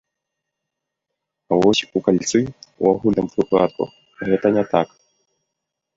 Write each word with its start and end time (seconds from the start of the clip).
А 1.51 1.59
вось 1.61 1.81
у 1.99 2.03
кальцы, 2.09 2.41
у 2.81 2.89
агульным 2.95 3.27
выпадку, 3.35 3.83
гэта 4.27 4.47
не 4.57 4.63
так. 4.73 4.87